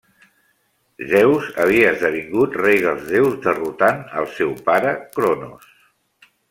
[1.11, 5.75] Zeus havia esdevingut rei dels déus derrotant el seu pare Cronos.